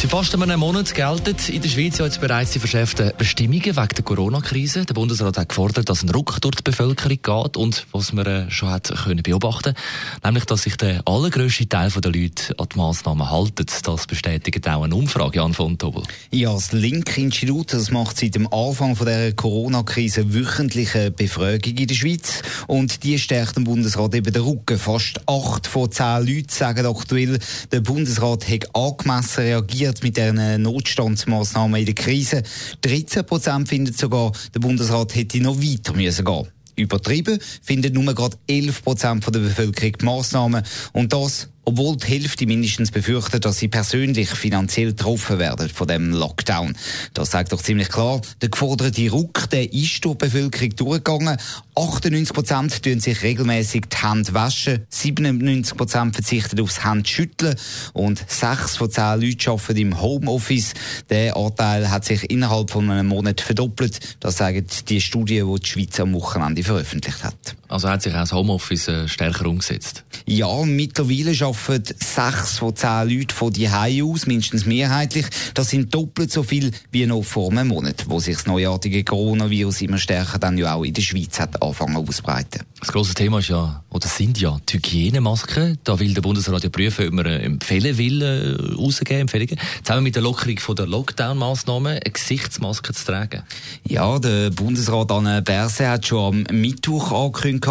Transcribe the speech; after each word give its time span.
Seit 0.00 0.12
fast 0.12 0.32
einem 0.32 0.60
Monat 0.60 0.94
gelten 0.94 1.34
in 1.52 1.60
der 1.60 1.68
Schweiz 1.68 1.98
ja 1.98 2.04
jetzt 2.04 2.20
bereits 2.20 2.52
die 2.52 2.60
verschärften 2.60 3.10
Bestimmungen 3.18 3.64
wegen 3.64 3.88
der 3.88 4.04
Corona-Krise. 4.04 4.84
Der 4.84 4.94
Bundesrat 4.94 5.36
hat 5.36 5.48
gefordert, 5.48 5.88
dass 5.88 6.04
ein 6.04 6.10
Ruck 6.10 6.40
durch 6.40 6.54
die 6.54 6.62
Bevölkerung 6.62 7.18
geht 7.20 7.56
und 7.56 7.84
was 7.90 8.12
man 8.12 8.24
äh, 8.24 8.48
schon 8.48 8.70
hat 8.70 8.94
können 8.94 9.24
beobachten, 9.24 9.74
nämlich 10.22 10.44
dass 10.44 10.62
sich 10.62 10.76
der 10.76 11.02
allergrößte 11.04 11.68
Teil 11.68 11.90
der 11.90 12.12
Leute 12.12 12.56
an 12.60 12.68
die 12.72 12.78
Massnahmen 12.78 13.28
halten. 13.28 13.66
Das 13.82 14.06
bestätigt 14.06 14.68
auch 14.68 14.84
eine 14.84 14.94
Umfrage 14.94 15.42
an 15.42 15.52
von 15.52 15.76
Tobel. 15.76 16.04
Ja, 16.30 16.52
das 16.52 16.70
Link-Institut 16.70 17.72
das 17.72 17.90
macht 17.90 18.18
seit 18.18 18.36
dem 18.36 18.46
Anfang 18.52 18.94
von 18.94 19.04
der 19.04 19.32
Corona-Krise 19.32 20.32
wöchentliche 20.32 21.10
Befragung 21.10 21.76
in 21.76 21.88
der 21.88 21.96
Schweiz 21.96 22.42
und 22.68 23.02
die 23.02 23.18
stärkt 23.18 23.56
dem 23.56 23.64
Bundesrat 23.64 24.14
eben 24.14 24.32
den 24.32 24.42
Rücken. 24.42 24.78
Fast 24.78 25.20
acht 25.26 25.66
von 25.66 25.90
zehn 25.90 26.24
Leuten 26.24 26.50
sagen 26.50 26.86
aktuell, 26.86 27.40
der 27.72 27.80
Bundesrat 27.80 28.48
hat 28.48 28.76
angemessen 28.76 29.42
reagiert 29.42 29.87
reagiert 29.88 30.02
mit 30.02 30.16
diesen 30.16 30.62
Notstandsmaßnahmen 30.62 31.80
in 31.80 31.86
der 31.86 31.94
Krise. 31.94 32.42
13 32.82 33.24
Prozent 33.24 33.68
finden 33.68 33.94
sogar, 33.94 34.32
der 34.54 34.60
Bundesrat 34.60 35.14
hätte 35.14 35.40
noch 35.40 35.58
weiter 35.58 35.94
müssen 35.94 36.24
gehen. 36.24 36.48
Übertrieben 36.76 37.38
finden 37.62 37.94
nur 37.94 38.14
gerade 38.14 38.36
11 38.46 38.84
Prozent 38.84 39.26
der 39.26 39.40
Bevölkerung 39.40 39.92
die 40.00 40.04
Massnahmen 40.04 40.62
und 40.92 41.12
das 41.12 41.48
obwohl 41.68 41.98
die 41.98 42.06
Hälfte 42.06 42.46
mindestens 42.46 42.90
befürchtet, 42.90 43.44
dass 43.44 43.58
sie 43.58 43.68
persönlich 43.68 44.30
finanziell 44.30 44.88
getroffen 44.88 45.38
werden 45.38 45.68
von 45.68 45.86
dem 45.86 46.14
Lockdown. 46.14 46.74
Das 47.12 47.30
sagt 47.30 47.52
doch 47.52 47.60
ziemlich 47.60 47.90
klar, 47.90 48.22
der 48.40 48.48
geforderte 48.48 49.10
Ruck, 49.10 49.50
der 49.50 49.70
ist 49.70 50.02
durch 50.02 50.16
die 50.16 50.24
Bevölkerung 50.24 50.76
durchgegangen. 50.76 51.36
98 51.74 52.34
Prozent 52.34 52.82
tun 52.82 53.00
sich 53.00 53.22
regelmäßig 53.22 53.82
die 53.92 53.96
Hände 54.02 54.32
waschen, 54.32 54.86
97 54.88 55.76
Prozent 55.76 56.14
verzichten 56.14 56.58
aufs 56.62 56.84
Handschütteln 56.84 57.54
und 57.92 58.24
6 58.26 58.76
von 58.76 58.90
10 58.90 59.20
Leuten 59.20 59.50
arbeiten 59.50 59.76
im 59.76 60.00
Homeoffice. 60.00 60.72
Der 61.10 61.36
Anteil 61.36 61.90
hat 61.90 62.06
sich 62.06 62.30
innerhalb 62.30 62.70
von 62.70 62.90
einem 62.90 63.08
Monat 63.08 63.42
verdoppelt. 63.42 64.16
Das 64.20 64.38
sagen 64.38 64.66
die 64.88 65.02
Studie, 65.02 65.44
die 65.46 65.60
die 65.60 65.68
Schweiz 65.68 66.00
am 66.00 66.14
Wochenende 66.14 66.62
veröffentlicht 66.62 67.22
hat. 67.22 67.56
Also 67.68 67.90
hat 67.90 68.00
sich 68.00 68.14
auch 68.14 68.20
das 68.20 68.32
Homeoffice 68.32 68.88
äh, 68.88 69.08
stärker 69.08 69.46
umgesetzt? 69.46 70.04
Ja, 70.24 70.64
mittlerweile 70.64 71.32
arbeiten 71.32 71.57
sechs 71.66 72.58
von 72.58 72.74
zehn 72.74 73.08
Leuten 73.08 73.30
von 73.30 73.52
die 73.52 73.68
aus, 73.68 74.26
mindestens 74.26 74.66
mehrheitlich. 74.66 75.26
Das 75.54 75.70
sind 75.70 75.94
doppelt 75.94 76.30
so 76.32 76.42
viel 76.42 76.70
wie 76.90 77.06
noch 77.06 77.22
vor 77.22 77.50
einem 77.50 77.68
Monat, 77.68 78.04
wo 78.08 78.20
sich 78.20 78.36
das 78.36 78.46
neuartige 78.46 79.04
Coronavirus 79.04 79.82
immer 79.82 79.98
stärker 79.98 80.38
dann 80.38 80.58
ja 80.58 80.74
auch 80.74 80.84
in 80.84 80.94
der 80.94 81.02
Schweiz 81.02 81.38
hat 81.38 81.60
angefangen 81.62 81.96
auszubreiten. 81.96 82.62
Das 82.80 82.92
große 82.92 83.14
Thema 83.14 83.40
ist 83.40 83.48
ja, 83.48 83.82
oder 83.90 84.06
sind 84.06 84.40
ja 84.40 84.58
die 84.68 84.76
Hygienemasken. 84.76 85.78
Da 85.82 85.98
will 85.98 86.14
der 86.14 86.22
Bundesrat 86.22 86.62
ja 86.62 86.70
prüfen, 86.70 87.08
ob 87.08 87.12
man 87.12 87.26
empfehlen 87.26 87.98
will, 87.98 88.22
äh, 88.22 88.74
rausgeben, 88.76 89.22
Empfehlungen. 89.22 89.58
Zusammen 89.82 90.04
mit 90.04 90.14
der 90.14 90.22
Lockerung 90.22 90.58
von 90.58 90.76
der 90.76 90.86
Lockdown-Massnahmen 90.86 91.98
eine 91.98 92.00
Gesichtsmaske 92.00 92.92
zu 92.92 93.06
tragen. 93.06 93.42
Ja, 93.84 94.18
der 94.18 94.50
Bundesrat 94.50 95.10
Anne 95.10 95.42
Berse 95.42 95.88
hat 95.88 96.06
schon 96.06 96.46
am 96.46 96.60
Mittwoch 96.60 97.10
angekündigt, 97.10 97.68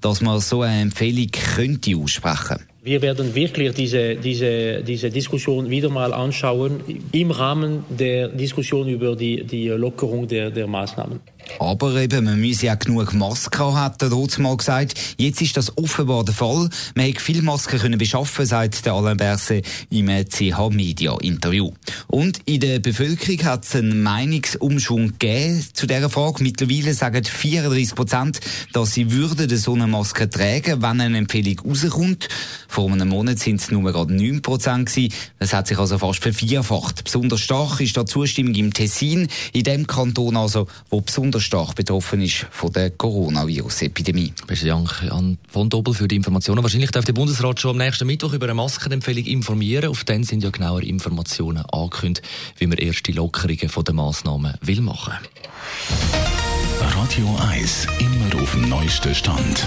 dass 0.00 0.20
man 0.20 0.40
so 0.40 0.62
eine 0.62 0.82
Empfehlung 0.82 1.30
könnte 1.30 1.96
aussprechen. 1.96 2.69
Wir 2.82 3.02
werden 3.02 3.34
wirklich 3.34 3.74
diese, 3.74 4.16
diese, 4.16 4.82
diese 4.82 5.10
Diskussion 5.10 5.68
wieder 5.68 5.90
mal 5.90 6.14
anschauen 6.14 6.80
im 7.12 7.30
Rahmen 7.30 7.84
der 7.90 8.28
Diskussion 8.28 8.88
über 8.88 9.14
die, 9.14 9.44
die 9.44 9.68
Lockerung 9.68 10.26
der, 10.26 10.50
der 10.50 10.66
Maßnahmen. 10.66 11.20
Aber 11.58 11.96
eben, 11.96 12.24
man 12.24 12.40
müsse 12.40 12.66
ja 12.66 12.74
genug 12.74 13.12
Masken 13.12 13.60
haben, 13.60 13.76
hat 13.76 14.00
der 14.00 14.10
mal 14.38 14.56
gesagt. 14.56 14.94
Jetzt 15.18 15.42
ist 15.42 15.56
das 15.56 15.76
offenbar 15.76 16.24
der 16.24 16.34
Fall. 16.34 16.70
Man 16.94 17.08
hat 17.08 17.20
viele 17.20 17.42
Masken 17.42 17.78
können 17.78 17.98
beschaffen, 17.98 18.46
sagt 18.46 18.86
der 18.86 18.94
Alain 18.94 19.16
Berset 19.16 19.66
im 19.90 20.06
CH 20.06 20.70
Media 20.70 21.16
Interview. 21.20 21.72
Und 22.06 22.40
in 22.46 22.60
der 22.60 22.78
Bevölkerung 22.78 23.44
hat 23.44 23.64
es 23.64 23.76
einen 23.76 24.02
Meinungsumschwung 24.02 25.18
gegeben 25.18 25.64
zu 25.72 25.86
dieser 25.86 26.08
Frage. 26.08 26.42
Mittlerweile 26.42 26.94
sagen 26.94 27.24
34 27.24 27.94
Prozent, 27.94 28.40
dass 28.72 28.94
sie 28.94 29.10
würden 29.10 29.54
so 29.56 29.74
eine 29.74 29.86
Maske 29.86 30.30
tragen, 30.30 30.82
wenn 30.82 31.00
eine 31.00 31.18
Empfehlung 31.18 31.60
rauskommt. 31.60 32.28
Vor 32.68 32.90
einem 32.90 33.08
Monat 33.08 33.38
sind 33.38 33.60
es 33.60 33.70
nur 33.70 33.82
gerade 33.92 34.14
9 34.14 34.42
Prozent 34.42 34.88
gewesen. 34.88 35.12
Das 35.38 35.52
hat 35.52 35.66
sich 35.66 35.78
also 35.78 35.98
fast 35.98 36.22
vervierfacht. 36.22 37.04
Besonders 37.04 37.40
stark 37.40 37.80
ist 37.80 37.96
da 37.96 38.06
Zustimmung 38.06 38.54
im 38.54 38.72
Tessin, 38.72 39.28
in 39.52 39.64
dem 39.64 39.86
Kanton 39.86 40.36
also, 40.36 40.66
wo 40.88 41.00
besonders 41.00 41.39
besonders 41.40 41.44
stark 41.44 41.74
betroffen 41.74 42.20
ist 42.20 42.46
von 42.50 42.72
der 42.72 42.90
Coronavirus-Epidemie. 42.90 44.32
Besten 44.46 44.68
Dank 44.68 45.02
an 45.10 45.38
von 45.48 45.68
Doppel 45.68 45.94
für 45.94 46.08
die 46.08 46.16
Informationen. 46.16 46.62
Wahrscheinlich 46.62 46.90
darf 46.90 47.04
der 47.04 47.12
Bundesrat 47.12 47.60
schon 47.60 47.72
am 47.72 47.76
nächsten 47.78 48.06
Mittwoch 48.06 48.32
über 48.32 48.46
eine 48.46 48.54
Maskenempfehlung 48.54 49.24
informieren. 49.24 49.90
Auf 49.90 50.04
den 50.04 50.24
sind 50.24 50.42
ja 50.42 50.50
genauere 50.50 50.84
Informationen 50.84 51.64
angekündigt, 51.72 52.26
wie 52.58 52.66
man 52.66 52.78
erste 52.78 53.12
Lockerungen 53.12 53.68
von 53.68 53.84
den 53.84 53.96
Massnahmen 53.96 54.54
will 54.60 54.80
machen. 54.80 55.14
Radio 56.80 57.36
1 57.50 57.86
immer 57.98 58.42
auf 58.42 58.52
dem 58.52 58.68
neuesten 58.68 59.14
Stand. 59.14 59.66